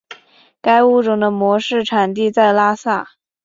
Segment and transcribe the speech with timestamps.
[0.61, 3.07] 该物种的模式产地在拉萨。